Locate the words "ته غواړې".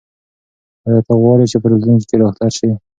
1.07-1.45